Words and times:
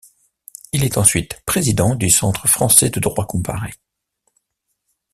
Il 0.71 0.83
est 0.83 0.97
ensuite 0.97 1.39
président 1.45 1.93
du 1.93 2.09
Centre 2.09 2.47
français 2.47 2.89
de 2.89 2.99
droit 2.99 3.27
comparé. 3.27 3.69